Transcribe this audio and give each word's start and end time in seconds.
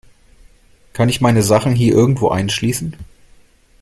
Kann 0.93 1.09
ich 1.09 1.21
meine 1.21 1.43
Sachen 1.43 1.75
hier 1.75 1.93
irgendwo 1.93 2.29
einschließen? 2.29 2.95